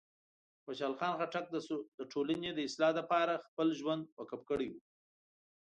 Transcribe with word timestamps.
خوشحال 0.65 0.93
خان 0.99 1.13
خټک 1.19 1.45
د 1.99 1.99
ټولنې 2.11 2.49
د 2.53 2.59
اصلاح 2.67 2.91
لپاره 2.99 3.43
خپل 3.45 3.67
ژوند 3.79 4.01
وقف 4.19 4.41
کړی 4.49 4.67
و. 4.71 4.75